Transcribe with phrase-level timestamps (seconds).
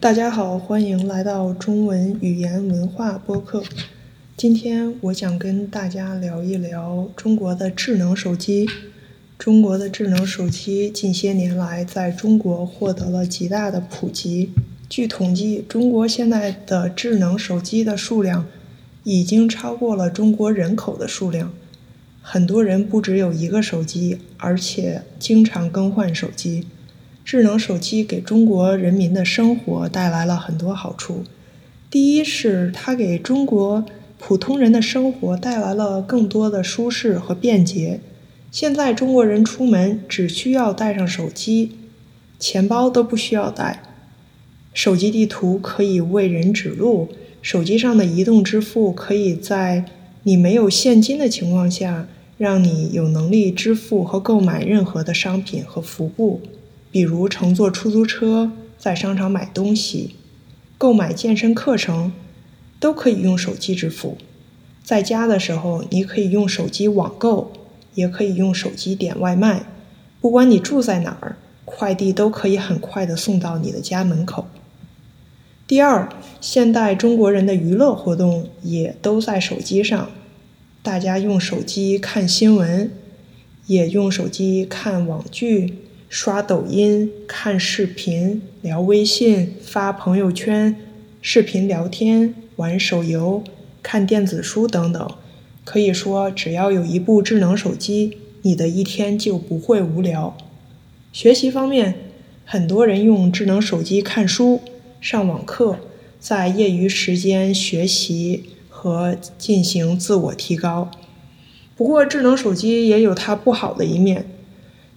[0.00, 3.62] 大家好，欢迎来到中文语言文化播客。
[4.34, 8.66] 今天我想跟大家聊一聊中国的智能手机。
[9.38, 14.52] 中国的智能手机近些年来在中国获得了极大的普及。
[14.88, 18.46] 据统计，中国现在的智能手机的数量
[19.04, 21.52] 已经超过了中国人口的数量。
[22.22, 26.66] 很多人不只有一个手机，而且经常更换手机。
[27.30, 31.22] 智能手机给中国人民的生活带来了很多好处。
[31.88, 33.84] 第一是它给中国
[34.18, 38.00] 普通人的生活带来了更多的舒适和便捷。
[38.50, 41.70] 现在中国人出门只需要带上手机，
[42.40, 43.80] 钱包都不需要带。
[44.74, 47.10] 手机地图可以为人指路，
[47.40, 49.84] 手机上的移动支付可以在
[50.24, 56.40] 你没有现金的情况下，让你有能力支付和购买任何的商品和服务。
[56.90, 60.16] 比如乘坐出租车，在商场买东西、
[60.76, 62.12] 购买健身课程，
[62.78, 64.18] 都可以用手机支付。
[64.82, 67.52] 在家的时候，你可以用手机网购，
[67.94, 69.64] 也可以用手机点外卖。
[70.20, 74.46] 不管你住在哪儿，快递都可以很快的送到你的家门口。
[75.66, 76.08] 第二，
[76.40, 80.10] 现代中国人的娱乐活动也都在手机上，
[80.82, 82.90] 大家用手机看新闻，
[83.66, 85.74] 也用手机看网剧。
[86.10, 90.74] 刷抖音、看视频、聊微信、发朋友圈、
[91.22, 93.44] 视频聊天、玩手游、
[93.80, 95.08] 看电子书等等，
[95.64, 100.36] 可以说，只要有一部智能手机，你的一天就不会无聊。
[101.12, 101.94] 学习方面，
[102.44, 104.60] 很多人用智能手机看书、
[105.00, 105.78] 上网课，
[106.18, 110.90] 在业余时间学习和进行自我提高。
[111.76, 114.26] 不过，智能手机也有它不好的一面。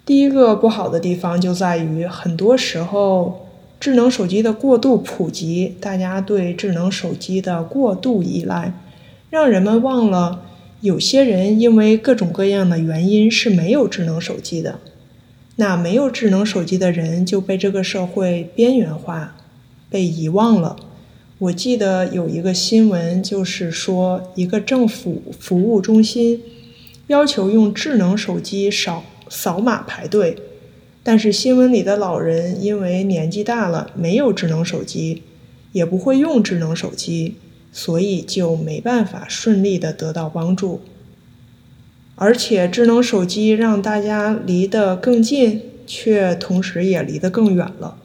[0.06, 3.48] 第一个不好的地方就在于，很多时候
[3.80, 8.74] 智能手机的过度普及，大家对智能手机的过度依赖，
[9.30, 10.42] 让人们忘了
[10.82, 14.80] 有些人因为各种各样的原因是没有智能手机的。
[15.56, 19.36] 那没有智能手机的人就被这个社会边缘化，
[19.90, 20.76] 被遗忘了。
[21.38, 26.42] 我记得有一个新闻，就是说一个政府服务中心
[27.08, 29.06] 要求用智能手机扫。
[29.30, 30.38] 扫码排队，
[31.04, 35.24] 但是新闻里的老人因为年纪大了，没有智能手机，
[35.72, 37.36] 也不会用智能手机，
[37.72, 40.82] 所以就没办法顺利的得到帮助。
[42.16, 47.98] 而且智能手机让大家离得更近，却同时也离得更远了，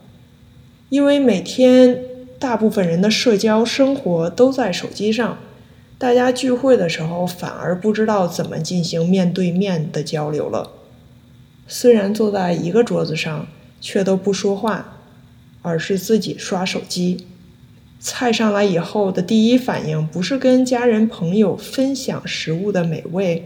[0.89, 2.01] 因为每天
[2.39, 5.37] 大部分人的社交生活都在手机上，
[5.99, 10.71] 大家聚会的时候反而不知道怎么进行面对面的交流了。
[11.71, 13.47] 虽然坐在一个桌子上，
[13.79, 14.97] 却都不说话，
[15.61, 17.27] 而是自己刷手机。
[17.99, 23.45] 菜上来以后的第一反应不是跟家人朋友分享食物的美味，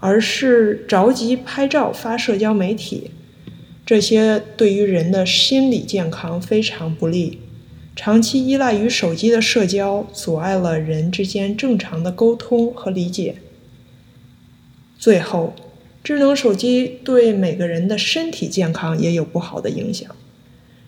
[0.00, 3.12] 而是着急拍照发社交媒体。
[3.86, 7.38] 这些对于人的心理健康非常不利。
[7.94, 13.36] 长期依赖于手机的社交，阻碍了人之间正常的沟通和理解。
[14.98, 15.54] 最后。
[16.06, 20.08] 智能手机对每个人的身体健康也有不好的影响。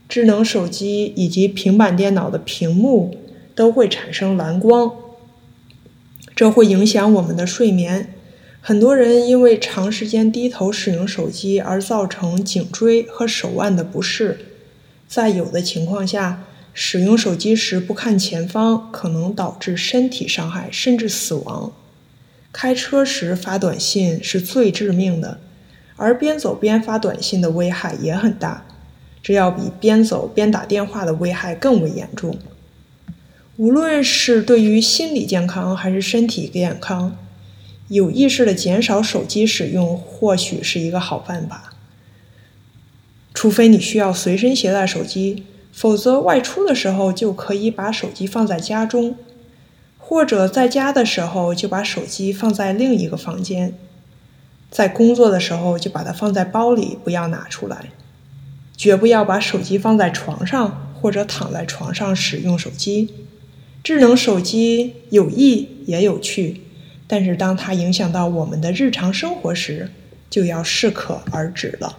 [0.08, 3.16] 智能手机以及平板电脑的屏幕
[3.52, 4.92] 都会产生蓝光，
[6.36, 8.14] 这会影响我们的睡眠。
[8.60, 14.38] 很多人因为长时间低头使用手机而造成颈椎和手腕的不适。
[15.08, 21.72] 在有的情况下，使用手机时不看前方，可能导致身体伤害甚至死亡。
[22.52, 25.38] 开车时发短信是最致命的，
[25.96, 28.64] 而边走边发短信的危害也很大，
[29.22, 32.38] 这要比边走边打电话的危害更为严重。
[33.56, 37.16] 无论是对于心理健康还是身体健康，
[37.88, 41.74] 有意识的减少手机使用或许是一个好办法。
[43.34, 49.16] 除非你需要随身携带手机，否则外出的时候就可以把手机放在家中。
[50.08, 53.74] 或者在家的时候就把手机放在另一个房间，
[54.70, 57.90] 在工作的时候就把它放在包里，不要拿出来。
[58.74, 63.12] 绝不要把手机放在床上或者躺在床上使用手机。
[63.84, 66.62] 智能手机有益也有趣，
[67.06, 69.90] 但是当它影响到我们的日常生活时，
[70.30, 71.98] 就要适可而止了。